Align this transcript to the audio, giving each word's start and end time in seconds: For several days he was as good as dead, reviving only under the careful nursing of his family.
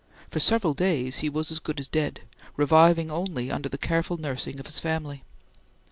For 0.31 0.39
several 0.39 0.73
days 0.73 1.17
he 1.17 1.29
was 1.29 1.51
as 1.51 1.59
good 1.59 1.79
as 1.79 1.87
dead, 1.87 2.21
reviving 2.57 3.11
only 3.11 3.51
under 3.51 3.69
the 3.69 3.77
careful 3.77 4.17
nursing 4.17 4.59
of 4.59 4.65
his 4.65 4.79
family. 4.79 5.21